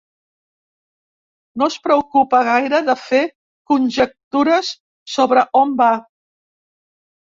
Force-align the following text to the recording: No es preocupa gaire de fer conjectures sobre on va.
No 1.63 1.67
es 1.73 1.77
preocupa 1.83 2.41
gaire 2.49 2.81
de 2.89 2.97
fer 3.03 3.21
conjectures 3.75 4.75
sobre 5.19 5.49
on 5.65 5.81
va. 5.87 5.97